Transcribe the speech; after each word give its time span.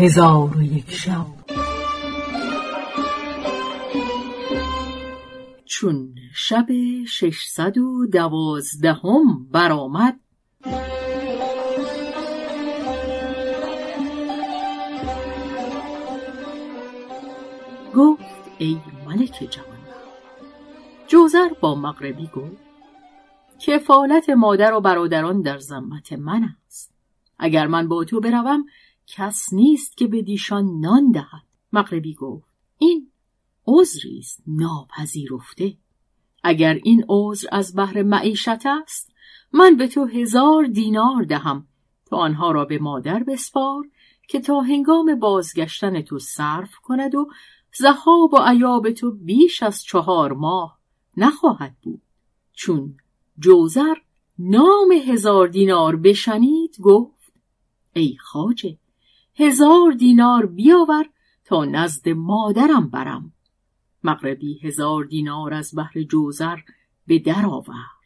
هزار 0.00 0.56
و 0.56 0.62
یک 0.62 0.90
شب. 0.90 1.26
چون 5.64 6.14
شب 6.34 6.66
ششصد 7.08 7.78
و 7.78 8.06
دوازدهم 8.06 9.46
برآمد 9.52 10.20
گفت 17.94 18.24
ای 18.58 18.80
ملک 19.06 19.48
جوان 19.50 19.78
جوزر 21.06 21.48
با 21.60 21.74
مغربی 21.74 22.26
گفت 22.26 22.62
کفالت 23.58 24.30
مادر 24.30 24.74
و 24.74 24.80
برادران 24.80 25.42
در 25.42 25.58
ذمت 25.58 26.12
من 26.12 26.44
است. 26.66 26.94
اگر 27.38 27.66
من 27.66 27.88
با 27.88 28.04
تو 28.04 28.20
بروم 28.20 28.64
کس 29.10 29.52
نیست 29.52 29.96
که 29.96 30.06
به 30.06 30.22
دیشان 30.22 30.80
نان 30.80 31.10
دهد. 31.10 31.42
مغربی 31.72 32.14
گفت 32.14 32.52
این 32.78 33.10
عذری 33.66 34.18
است 34.18 34.42
ناپذیرفته. 34.46 35.76
اگر 36.42 36.74
این 36.74 37.04
عذر 37.08 37.48
از 37.52 37.74
بهر 37.74 38.02
معیشت 38.02 38.66
است 38.66 39.12
من 39.52 39.76
به 39.76 39.88
تو 39.88 40.04
هزار 40.04 40.66
دینار 40.66 41.22
دهم. 41.22 41.66
تا 42.06 42.16
آنها 42.16 42.50
را 42.50 42.64
به 42.64 42.78
مادر 42.78 43.22
بسپار 43.22 43.88
که 44.28 44.40
تا 44.40 44.60
هنگام 44.60 45.18
بازگشتن 45.18 46.02
تو 46.02 46.18
صرف 46.18 46.74
کند 46.74 47.14
و 47.14 47.28
زهاب 47.78 48.34
و 48.34 48.36
عیاب 48.36 48.90
تو 48.90 49.10
بیش 49.10 49.62
از 49.62 49.84
چهار 49.84 50.32
ماه 50.32 50.78
نخواهد 51.16 51.76
بود. 51.82 52.02
چون 52.52 52.96
جوزر 53.38 53.94
نام 54.38 54.92
هزار 54.92 55.48
دینار 55.48 55.96
بشنید 55.96 56.76
گفت 56.80 57.32
ای 57.92 58.16
خاجه 58.20 58.78
هزار 59.34 59.92
دینار 59.92 60.46
بیاور 60.46 61.06
تا 61.44 61.64
نزد 61.64 62.08
مادرم 62.08 62.90
برم. 62.90 63.32
مغربی 64.04 64.58
هزار 64.62 65.04
دینار 65.04 65.54
از 65.54 65.74
بحر 65.76 66.02
جوزر 66.02 66.56
به 67.06 67.18
در 67.18 67.46
آورد. 67.46 68.00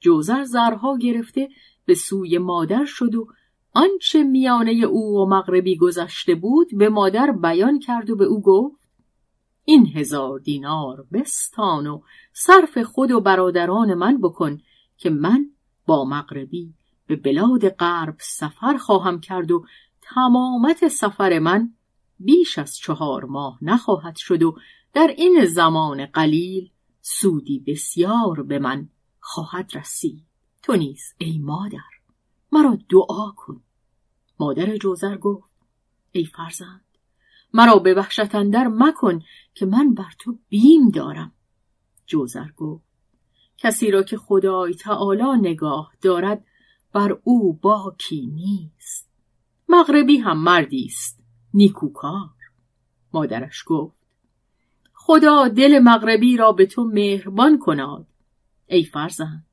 جوزر 0.00 0.44
زرها 0.44 0.98
گرفته 0.98 1.48
به 1.84 1.94
سوی 1.94 2.38
مادر 2.38 2.84
شد 2.84 3.14
و 3.14 3.26
آنچه 3.72 4.22
میانه 4.22 4.72
او 4.72 5.18
و 5.18 5.26
مغربی 5.26 5.76
گذشته 5.76 6.34
بود 6.34 6.68
به 6.78 6.88
مادر 6.88 7.32
بیان 7.32 7.78
کرد 7.78 8.10
و 8.10 8.16
به 8.16 8.24
او 8.24 8.42
گفت 8.42 8.84
این 9.64 9.86
هزار 9.86 10.38
دینار 10.38 11.06
بستان 11.12 11.86
و 11.86 12.00
صرف 12.32 12.78
خود 12.78 13.10
و 13.10 13.20
برادران 13.20 13.94
من 13.94 14.20
بکن 14.20 14.58
که 14.96 15.10
من 15.10 15.50
با 15.86 16.04
مغربی 16.04 16.74
به 17.06 17.16
بلاد 17.16 17.68
غرب 17.68 18.16
سفر 18.20 18.76
خواهم 18.76 19.20
کرد 19.20 19.50
و 19.50 19.64
تمامت 20.04 20.88
سفر 20.88 21.38
من 21.38 21.74
بیش 22.18 22.58
از 22.58 22.76
چهار 22.76 23.24
ماه 23.24 23.58
نخواهد 23.62 24.16
شد 24.16 24.42
و 24.42 24.56
در 24.92 25.14
این 25.16 25.44
زمان 25.44 26.06
قلیل 26.06 26.70
سودی 27.00 27.64
بسیار 27.66 28.42
به 28.42 28.58
من 28.58 28.88
خواهد 29.20 29.70
رسید. 29.74 30.24
تو 30.62 30.76
نیز 30.76 31.14
ای 31.18 31.38
مادر 31.38 31.78
مرا 32.52 32.78
دعا 32.88 33.30
کن. 33.36 33.62
مادر 34.40 34.76
جوزر 34.76 35.16
گفت 35.16 35.50
ای 36.12 36.24
فرزند 36.24 36.84
مرا 37.52 37.78
به 37.78 37.94
وحشت 37.94 38.34
اندر 38.34 38.68
مکن 38.68 39.22
که 39.54 39.66
من 39.66 39.94
بر 39.94 40.12
تو 40.18 40.38
بیم 40.48 40.90
دارم. 40.90 41.32
جوزر 42.06 42.48
گفت 42.56 42.84
کسی 43.58 43.90
را 43.90 44.02
که 44.02 44.16
خدای 44.16 44.74
تعالی 44.74 45.40
نگاه 45.40 45.92
دارد 46.02 46.44
بر 46.92 47.18
او 47.24 47.52
باکی 47.52 48.26
نیست. 48.26 49.03
مغربی 49.68 50.16
هم 50.16 50.44
مردی 50.44 50.84
است. 50.84 51.20
نیکوکار. 51.54 52.30
مادرش 53.12 53.64
گفت 53.66 54.06
خدا 54.92 55.48
دل 55.48 55.78
مغربی 55.78 56.36
را 56.36 56.52
به 56.52 56.66
تو 56.66 56.84
مهربان 56.84 57.58
کناد. 57.58 58.06
ای 58.66 58.84
فرزند 58.84 59.46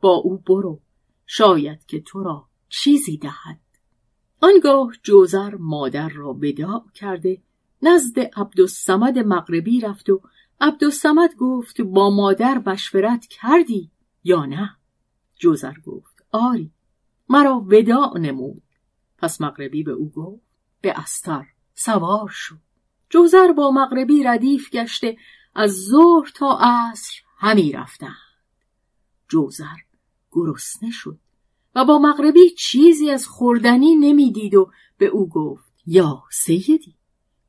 با 0.00 0.14
او 0.14 0.38
برو. 0.38 0.80
شاید 1.26 1.86
که 1.86 2.00
تو 2.00 2.22
را 2.22 2.46
چیزی 2.68 3.16
دهد. 3.16 3.60
آنگاه 4.40 4.92
جوزر 5.02 5.54
مادر 5.54 6.08
را 6.08 6.32
بداع 6.32 6.84
کرده 6.94 7.42
نزد 7.82 8.18
عبدالسمد 8.18 9.18
مغربی 9.18 9.80
رفت 9.80 10.10
و 10.10 10.20
عبدالسمد 10.60 11.34
گفت 11.38 11.80
با 11.80 12.10
مادر 12.10 12.62
مشورت 12.66 13.26
کردی 13.26 13.90
یا 14.24 14.44
نه؟ 14.44 14.76
جوزر 15.36 15.74
گفت 15.86 16.26
آری. 16.30 16.70
مرا 17.28 17.60
وداع 17.60 18.18
نمود. 18.18 18.62
پس 19.24 19.40
مغربی 19.40 19.82
به 19.82 19.92
او 19.92 20.10
گفت 20.10 20.42
به 20.80 20.98
استر 20.98 21.46
سوار 21.74 22.28
شو. 22.32 22.56
جوزر 23.10 23.52
با 23.52 23.70
مغربی 23.70 24.22
ردیف 24.22 24.70
گشته 24.70 25.16
از 25.54 25.70
ظهر 25.70 26.30
تا 26.34 26.58
عصر 26.60 27.12
همی 27.38 27.72
رفتند. 27.72 28.16
جوزر 29.28 29.76
گرسنه 30.32 30.90
شد 30.90 31.18
و 31.74 31.84
با 31.84 31.98
مغربی 31.98 32.50
چیزی 32.50 33.10
از 33.10 33.26
خوردنی 33.26 33.94
نمی‌دید 33.94 34.54
و 34.54 34.70
به 34.98 35.06
او 35.06 35.28
گفت 35.28 35.72
یا 35.86 36.22
سیدی 36.32 36.94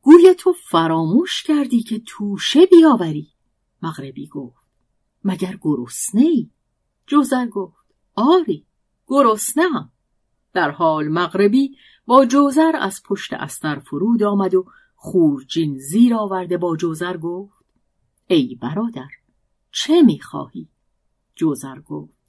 گوی 0.02 0.36
تو 0.40 0.54
فراموش 0.54 1.44
کردی 1.44 1.84
که 1.84 2.02
توشه 2.08 2.66
بیاوری. 2.66 3.28
مغربی 3.82 4.28
گفت 4.28 4.68
مگر 5.24 5.60
گرسنه 5.62 6.22
ای 6.22 6.50
جوزر 7.08 7.48
گفت 7.48 7.86
آری 8.16 8.66
گرسنه 9.08 9.64
هم 9.64 9.92
در 10.56 10.72
حال 10.72 11.08
مغربی 11.08 11.78
با 12.06 12.26
جوزر 12.26 12.72
از 12.80 13.04
پشت 13.04 13.34
استر 13.34 13.80
فرود 13.80 14.24
آمد 14.24 14.56
و 14.56 14.66
خورجین 14.96 15.78
زیر 15.78 16.16
آورده 16.16 16.58
با 16.58 16.76
جوزر 16.76 17.18
گفت 17.18 17.54
ای 18.28 18.58
برادر 18.62 19.08
چه 19.72 20.02
می‌خواهی؟ 20.02 20.70
جوزر 21.36 21.80
گفت 21.80 22.20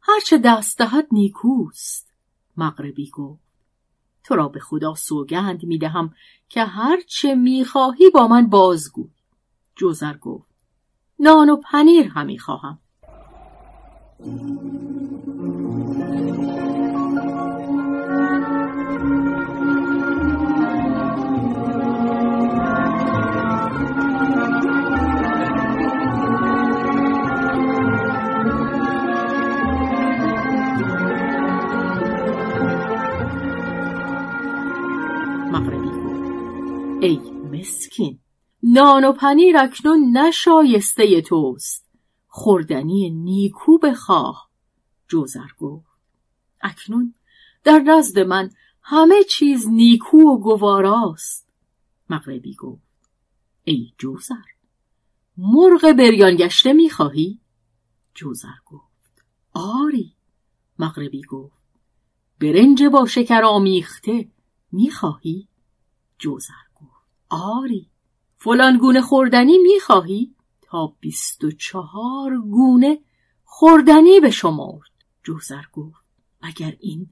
هرچه 0.00 0.38
دست 0.38 0.78
دهد 0.78 1.06
نیکوست. 1.12 2.12
مغربی 2.56 3.10
گفت 3.10 3.42
تو 4.24 4.34
را 4.34 4.48
به 4.48 4.60
خدا 4.60 4.94
سوگند 4.94 5.64
می‌دهم 5.64 6.14
که 6.48 6.64
هرچه 6.64 7.34
می‌خواهی 7.34 8.10
با 8.10 8.28
من 8.28 8.46
بازگو. 8.46 9.08
جوزر 9.76 10.16
گفت 10.16 10.52
نان 11.18 11.50
و 11.50 11.56
پنیر 11.56 12.08
همی 12.08 12.38
خواهم. 12.38 12.78
نان 38.82 39.04
و 39.04 39.12
پنیر 39.12 39.58
اکنون 39.58 40.16
نشایسته 40.18 41.20
توست. 41.20 41.88
خوردنی 42.28 43.10
نیکو 43.10 43.78
بخواه 43.78 44.50
جوزر 45.08 45.48
گفت. 45.58 45.86
اکنون 46.60 47.14
در 47.64 47.78
نزد 47.78 48.18
من 48.18 48.50
همه 48.82 49.24
چیز 49.24 49.68
نیکو 49.68 50.18
و 50.18 50.38
گواراست. 50.38 51.48
مغربی 52.10 52.54
گفت. 52.54 52.82
ای 53.64 53.92
جوزر 53.98 54.34
مرغ 55.36 55.92
بریان 55.92 56.36
گشته 56.36 56.72
می‌خواهی؟ 56.72 57.40
جوزر 58.14 58.58
گفت. 58.66 59.24
آری. 59.52 60.12
مغربی 60.78 61.22
گفت. 61.22 61.62
برنج 62.40 62.82
با 62.82 63.06
شکر 63.06 63.42
آمیخته 63.42 64.28
می‌خواهی؟ 64.72 65.48
جوزر 66.18 66.62
آری. 67.28 67.91
فلان 68.44 68.78
گونه 68.78 69.00
خوردنی 69.00 69.58
می‌خواهی؟ 69.58 70.34
تا 70.62 70.94
بیست 71.00 71.44
و 71.44 71.50
چهار 71.50 72.38
گونه 72.38 72.98
خوردنی 73.44 74.20
به 74.20 74.30
شمرد 74.30 74.90
جوزر 75.24 75.62
گفت 75.72 76.04
اگر 76.42 76.76
این 76.80 77.06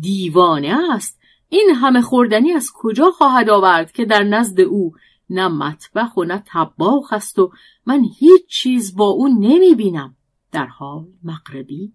دیوانه 0.00 0.92
است 0.94 1.20
این 1.48 1.70
همه 1.74 2.00
خوردنی 2.00 2.52
از 2.52 2.70
کجا 2.74 3.10
خواهد 3.10 3.50
آورد 3.50 3.92
که 3.92 4.04
در 4.04 4.22
نزد 4.22 4.60
او 4.60 4.94
نه 5.30 5.48
مطبخ 5.48 6.16
و 6.16 6.24
نه 6.24 6.42
طباخ 6.46 7.12
است 7.12 7.38
و 7.38 7.52
من 7.86 8.04
هیچ 8.18 8.46
چیز 8.46 8.96
با 8.96 9.06
او 9.06 9.28
نمی 9.28 9.74
بینم 9.74 10.16
در 10.52 10.66
حال 10.66 11.06
مغربی 11.24 11.92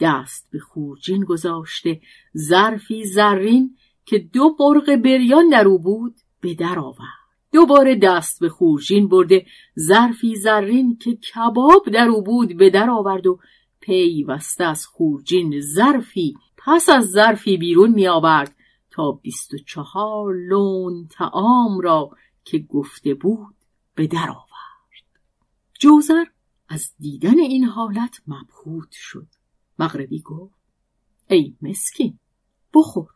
دست 0.00 0.48
به 0.52 0.58
خورجین 0.58 1.24
گذاشته 1.24 2.00
ظرفی 2.36 3.04
زرین 3.04 3.76
که 4.04 4.18
دو 4.18 4.56
برغ 4.58 4.96
بریان 5.04 5.48
در 5.48 5.68
او 5.68 5.78
بود 5.78 6.14
به 6.40 6.54
در 6.54 6.78
آورد. 6.78 7.17
دوباره 7.52 7.94
دست 7.94 8.40
به 8.40 8.48
خورجین 8.48 9.08
برده 9.08 9.46
ظرفی 9.78 10.36
زرین 10.36 10.98
که 10.98 11.16
کباب 11.16 11.90
در 11.92 12.08
او 12.08 12.22
بود 12.22 12.56
به 12.56 12.70
در 12.70 12.90
آورد 12.90 13.26
و 13.26 13.38
پیوسته 13.80 14.64
از 14.64 14.86
خورجین 14.86 15.60
ظرفی 15.60 16.34
پس 16.56 16.88
از 16.88 17.04
ظرفی 17.04 17.56
بیرون 17.56 17.90
می 17.90 18.08
آورد 18.08 18.56
تا 18.90 19.12
بیست 19.12 19.54
و 19.54 19.58
چهار 19.58 20.34
لون 20.34 21.08
تعام 21.10 21.80
را 21.80 22.10
که 22.44 22.58
گفته 22.58 23.14
بود 23.14 23.54
به 23.94 24.06
در 24.06 24.30
آورد. 24.30 25.22
جوزر 25.80 26.24
از 26.68 26.92
دیدن 26.98 27.38
این 27.38 27.64
حالت 27.64 28.22
مبهوت 28.26 28.90
شد. 28.92 29.28
مغربی 29.78 30.20
گفت 30.20 30.54
ای 31.30 31.56
مسکین 31.62 32.18
بخور. 32.74 33.10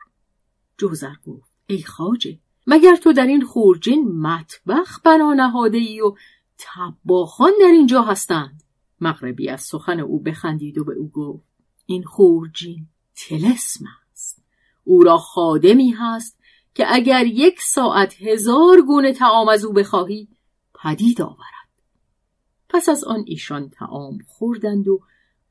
جوزر 0.78 1.14
گفت 1.26 1.52
ای 1.66 1.82
خاجه 1.82 2.38
مگر 2.66 2.96
تو 2.96 3.12
در 3.12 3.26
این 3.26 3.44
خورجین 3.44 4.08
مطبخ 4.08 5.00
بنا 5.04 5.32
نهاده 5.32 5.78
ای 5.78 6.00
و 6.00 6.14
تباخان 6.58 7.52
در 7.60 7.66
اینجا 7.66 8.02
هستند؟ 8.02 8.62
مغربی 9.00 9.48
از 9.48 9.60
سخن 9.60 10.00
او 10.00 10.18
بخندید 10.18 10.78
و 10.78 10.84
به 10.84 10.94
او 10.94 11.10
گفت 11.10 11.44
این 11.86 12.02
خورجین 12.02 12.86
تلسم 13.28 13.84
است. 14.12 14.44
او 14.84 15.02
را 15.02 15.18
خادمی 15.18 15.90
هست 15.90 16.38
که 16.74 16.94
اگر 16.94 17.26
یک 17.26 17.60
ساعت 17.60 18.22
هزار 18.22 18.82
گونه 18.82 19.12
تعام 19.12 19.48
از 19.48 19.64
او 19.64 19.72
بخواهی 19.72 20.28
پدید 20.82 21.22
آورد. 21.22 21.52
پس 22.68 22.88
از 22.88 23.04
آن 23.04 23.24
ایشان 23.26 23.68
تعام 23.68 24.18
خوردند 24.26 24.88
و 24.88 25.00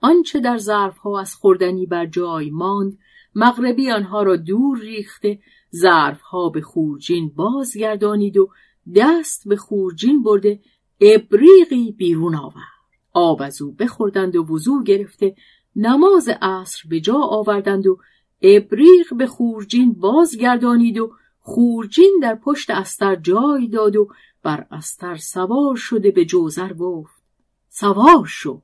آنچه 0.01 0.39
در 0.39 0.57
ظرفها 0.57 1.19
از 1.19 1.35
خوردنی 1.35 1.85
بر 1.85 2.05
جای 2.05 2.49
ماند 2.49 2.97
مغربی 3.35 3.91
آنها 3.91 4.23
را 4.23 4.35
دور 4.35 4.79
ریخته 4.79 5.39
ظرفها 5.75 6.49
به 6.49 6.61
خورجین 6.61 7.29
بازگردانید 7.29 8.37
و 8.37 8.49
دست 8.95 9.47
به 9.47 9.55
خورجین 9.55 10.23
برده 10.23 10.59
ابریقی 11.01 11.91
بیرون 11.91 12.35
آورد 12.35 12.81
آب 13.13 13.41
از 13.41 13.61
او 13.61 13.71
بخوردند 13.71 14.35
و 14.35 14.45
وضوع 14.45 14.83
گرفته 14.83 15.35
نماز 15.75 16.29
عصر 16.41 16.89
به 16.89 16.99
جا 16.99 17.17
آوردند 17.17 17.87
و 17.87 17.97
ابریق 18.41 19.13
به 19.17 19.27
خورجین 19.27 19.93
بازگردانید 19.93 20.97
و 20.97 21.11
خورجین 21.39 22.19
در 22.21 22.35
پشت 22.35 22.69
استر 22.69 23.15
جای 23.15 23.67
داد 23.67 23.95
و 23.95 24.07
بر 24.43 24.67
استر 24.71 25.15
سوار 25.15 25.75
شده 25.75 26.11
به 26.11 26.25
جوزر 26.25 26.73
گفت 26.73 27.21
سوار 27.69 28.25
شو. 28.25 28.61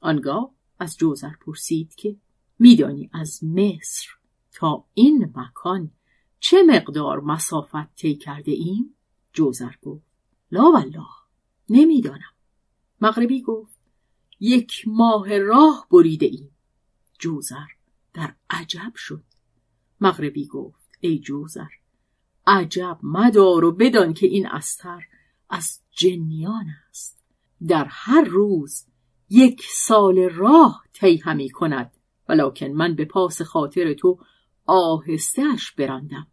آنگاه 0.00 0.50
از 0.78 0.96
جوزر 0.96 1.32
پرسید 1.46 1.94
که 1.94 2.16
میدانی 2.58 3.10
از 3.12 3.44
مصر 3.44 4.08
تا 4.52 4.84
این 4.94 5.32
مکان 5.36 5.90
چه 6.48 6.62
مقدار 6.62 7.20
مسافت 7.20 7.94
طی 7.96 8.14
کرده 8.14 8.52
ایم؟ 8.52 8.94
جوزر 9.32 9.74
گفت. 9.82 10.06
لا 10.50 10.62
والله 10.62 11.06
نمی‌دانم. 11.68 12.34
مغربی 13.00 13.42
گفت. 13.42 13.78
یک 14.40 14.84
ماه 14.86 15.38
راه 15.38 15.86
بریده 15.90 16.26
ایم. 16.26 16.50
جوزر 17.18 17.66
در 18.14 18.34
عجب 18.50 18.92
شد. 18.94 19.24
مغربی 20.00 20.46
گفت. 20.46 20.88
ای 21.00 21.18
جوزر 21.18 21.68
عجب 22.46 22.98
مدار 23.02 23.64
و 23.64 23.72
بدان 23.72 24.14
که 24.14 24.26
این 24.26 24.46
استر 24.46 25.04
از 25.50 25.80
جنیان 25.90 26.66
است. 26.90 27.24
در 27.66 27.86
هر 27.90 28.24
روز 28.24 28.86
یک 29.30 29.62
سال 29.68 30.18
راه 30.18 30.84
طی 30.92 31.16
همی 31.16 31.50
کند. 31.50 31.96
ولکن 32.28 32.66
من 32.66 32.94
به 32.94 33.04
پاس 33.04 33.42
خاطر 33.42 33.94
تو 33.94 34.18
آهستهش 34.66 35.72
براندم. 35.72 36.26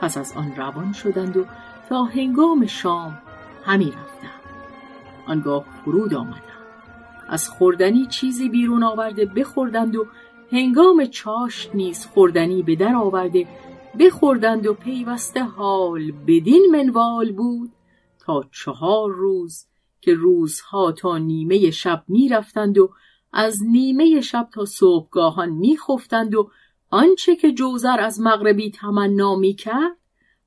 پس 0.00 0.16
از 0.18 0.32
آن 0.36 0.56
روان 0.56 0.92
شدند 0.92 1.36
و 1.36 1.44
تا 1.88 2.04
هنگام 2.04 2.66
شام 2.66 3.18
همی 3.64 3.86
رفتند. 3.86 4.40
آنگاه 5.26 5.64
فرود 5.84 6.14
آمدند. 6.14 6.42
از 7.28 7.48
خوردنی 7.48 8.06
چیزی 8.06 8.48
بیرون 8.48 8.82
آورده 8.82 9.24
بخوردند 9.24 9.96
و 9.96 10.06
هنگام 10.52 11.06
چاش 11.06 11.70
نیز 11.74 12.06
خوردنی 12.06 12.62
به 12.62 12.76
در 12.76 12.94
آورده 12.94 13.46
بخوردند 14.00 14.66
و 14.66 14.74
پیوسته 14.74 15.44
حال 15.44 16.12
بدین 16.12 16.66
منوال 16.72 17.32
بود 17.32 17.72
تا 18.20 18.44
چهار 18.52 19.10
روز 19.10 19.66
که 20.00 20.14
روزها 20.14 20.92
تا 20.92 21.18
نیمه 21.18 21.70
شب 21.70 22.04
می‌رفتند 22.08 22.78
و 22.78 22.90
از 23.32 23.62
نیمه 23.62 24.20
شب 24.20 24.48
تا 24.52 24.64
صبحگاهان 24.64 25.48
میخفتند 25.48 26.34
و 26.34 26.50
آنچه 26.90 27.36
که 27.36 27.52
جوزر 27.52 28.00
از 28.00 28.20
مغربی 28.20 28.70
تمنا 28.70 29.36
می‌کرد 29.36 29.96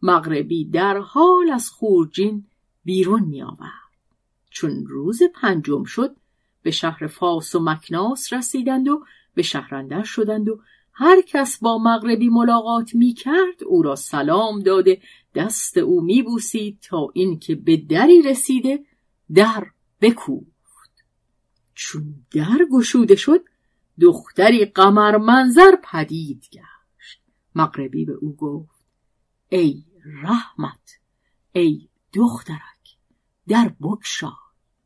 مغربی 0.02 0.66
در 0.66 0.98
حال 0.98 1.50
از 1.54 1.70
خورجین 1.70 2.46
بیرون 2.86 3.24
میآورد. 3.24 3.92
چون 4.50 4.88
روز 4.88 5.22
پنجم 5.36 5.84
شد 5.84 6.16
به 6.64 6.72
شهر 6.72 7.08
فاس 7.08 7.56
و 7.56 7.60
مکناس 7.60 8.34
رسیدند 8.34 8.88
و 8.88 9.04
به 9.34 9.42
شهرندر 9.42 10.04
شدند 10.04 10.50
و 10.50 10.60
هر 11.02 11.22
کس 11.22 11.58
با 11.58 11.78
مغربی 11.78 12.30
ملاقات 12.30 12.96
می 12.96 13.14
کرد 13.14 13.64
او 13.66 13.82
را 13.82 13.96
سلام 13.96 14.60
داده 14.60 15.02
دست 15.36 15.78
او 15.78 16.02
می 16.02 16.22
بوسید 16.22 16.80
تا 16.82 17.10
اینکه 17.14 17.56
به 17.56 17.78
دری 17.78 18.22
رسیده 18.22 18.86
در 19.34 19.68
بکوفت. 20.02 21.04
چون 21.74 22.16
در 22.32 22.58
گشوده 22.72 23.16
شد 23.16 23.44
دختری 24.02 24.66
قمر 24.66 25.18
منظر 25.18 25.76
پدید 25.84 26.50
گشت. 26.52 27.22
مغربی 27.56 28.06
به 28.06 28.14
او 28.14 28.36
گفت 28.36 28.86
ای 29.50 29.84
رحمت 30.24 31.00
ای 31.52 31.88
دخترک 32.14 32.98
در 33.48 33.74
بکشا 33.82 34.34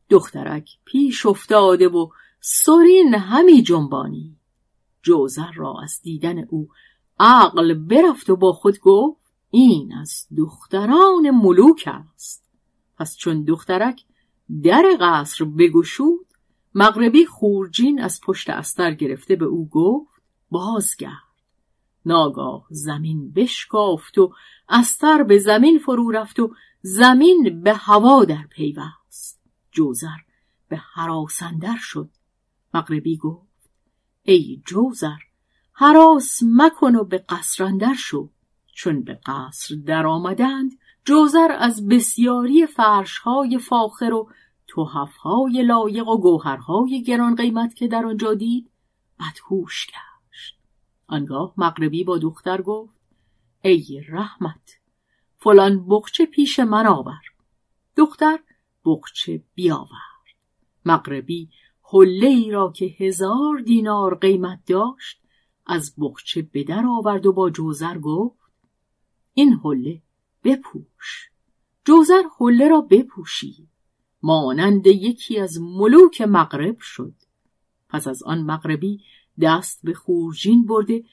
دخترک 0.09 0.69
پیش 0.85 1.25
افتاده 1.25 1.87
و 1.87 2.09
سرین 2.39 3.15
همی 3.15 3.63
جنبانی 3.63 4.37
جوزر 5.05 5.51
را 5.51 5.75
از 5.83 6.01
دیدن 6.01 6.43
او 6.43 6.69
عقل 7.19 7.73
برفت 7.73 8.29
و 8.29 8.35
با 8.35 8.53
خود 8.53 8.79
گفت 8.79 9.21
این 9.51 9.93
از 9.93 10.27
دختران 10.37 11.29
ملوک 11.31 11.89
است. 11.91 12.49
پس 12.97 13.17
چون 13.17 13.43
دخترک 13.43 14.03
در 14.63 14.97
قصر 14.99 15.45
بگشود 15.45 16.25
مغربی 16.75 17.25
خورجین 17.25 18.01
از 18.01 18.21
پشت 18.21 18.49
استر 18.49 18.93
گرفته 18.93 19.35
به 19.35 19.45
او 19.45 19.69
گفت 19.69 20.21
بازگرد. 20.51 21.11
ناگاه 22.05 22.65
زمین 22.69 23.31
بشکافت 23.31 24.17
و 24.17 24.33
استر 24.69 25.23
به 25.23 25.39
زمین 25.39 25.79
فرو 25.79 26.11
رفت 26.11 26.39
و 26.39 26.55
زمین 26.81 27.61
به 27.63 27.73
هوا 27.73 28.25
در 28.25 28.47
پیوست. 28.49 29.41
جوزر 29.71 30.17
به 30.69 30.77
حراسندر 30.77 31.77
شد. 31.79 32.09
مغربی 32.73 33.17
گفت 33.17 33.54
ای 34.27 34.61
جوزر 34.65 35.17
حراس 35.73 36.39
مکن 36.43 36.95
و 36.95 37.03
به 37.03 37.17
قصر 37.17 37.63
اندر 37.63 37.93
شو. 37.93 38.29
چون 38.73 39.03
به 39.03 39.19
قصر 39.25 39.75
در 39.75 40.05
آمدند 40.05 40.71
جوزر 41.05 41.51
از 41.59 41.87
بسیاری 41.87 42.65
فرشهای 42.65 43.57
فاخر 43.57 44.13
و 44.13 44.29
توحفهای 44.67 45.63
لایق 45.63 46.07
و 46.07 46.17
گوهرهای 46.17 47.03
گران 47.03 47.35
قیمت 47.35 47.75
که 47.75 47.87
در 47.87 48.05
آنجا 48.05 48.33
دید 48.33 48.71
مدهوش 49.19 49.87
گشت. 49.87 50.57
آنگاه 51.07 51.53
مغربی 51.57 52.03
با 52.03 52.17
دختر 52.17 52.61
گفت 52.61 52.95
ای 53.61 54.01
رحمت 54.09 54.79
فلان 55.37 55.87
بخچه 55.87 56.25
پیش 56.25 56.59
من 56.59 56.87
آور. 56.87 57.21
دختر 57.95 58.39
بخچه 58.85 59.43
بیاورد. 59.55 60.25
مغربی 60.85 61.49
حله 61.89 62.27
ای 62.27 62.51
را 62.51 62.71
که 62.75 62.85
هزار 62.85 63.57
دینار 63.65 64.15
قیمت 64.15 64.59
داشت 64.67 65.21
از 65.65 65.95
بخچه 65.97 66.41
به 66.41 66.63
در 66.63 66.83
آورد 66.85 67.25
و 67.25 67.33
با 67.33 67.49
جوزر 67.49 67.97
گفت 67.97 68.39
این 69.33 69.53
حله 69.53 70.01
بپوش 70.43 71.29
جوزر 71.85 72.23
حله 72.39 72.67
را 72.67 72.81
بپوشید 72.81 73.67
مانند 74.23 74.87
یکی 74.87 75.39
از 75.39 75.61
ملوک 75.61 76.21
مغرب 76.21 76.77
شد. 76.79 77.13
پس 77.89 78.07
از 78.07 78.23
آن 78.23 78.41
مغربی 78.41 78.99
دست 79.41 79.79
به 79.83 79.93
خورجین 79.93 80.65
برده 80.65 81.03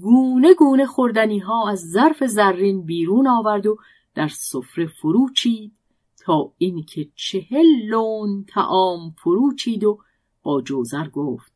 گونه 0.00 0.54
گونه 0.54 0.86
خوردنی 0.86 1.38
ها 1.38 1.68
از 1.68 1.80
ظرف 1.80 2.24
زرین 2.24 2.82
بیرون 2.82 3.28
آورد 3.28 3.66
و 3.66 3.76
در 4.14 4.28
سفره 4.28 4.86
فرو 4.86 5.28
چید 5.36 5.72
تا 6.24 6.52
اینکه 6.58 7.08
چهل 7.14 7.66
لون 7.84 8.44
تعام 8.48 9.14
فرو 9.18 9.54
چید 9.54 9.84
و 9.84 9.98
با 10.42 10.62
جوزر 10.62 11.08
گفت 11.08 11.52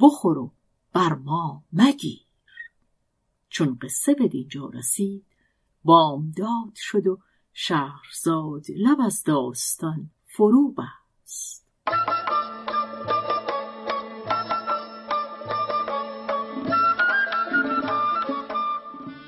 بخور 0.00 0.38
و 0.38 0.52
بر 0.92 1.14
ما 1.14 1.62
مگیر. 1.72 2.26
چون 3.48 3.78
قصه 3.82 4.14
به 4.14 4.28
دینجا 4.28 4.66
رسید 4.66 5.24
بامداد 5.84 6.74
شد 6.74 7.06
و 7.06 7.18
شهرزاد 7.52 8.64
لب 8.76 9.00
از 9.00 9.24
داستان 9.24 10.10
فرو 10.24 10.72
بست. 10.72 11.66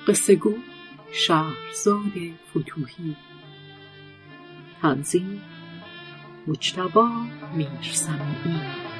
قصه 0.07 0.35
گو 0.35 0.55
شهرزاد 1.13 2.13
فتوهی 2.51 3.17
تنظیم 4.83 5.43
مجتبا 6.47 7.09
میرسمی. 7.57 8.92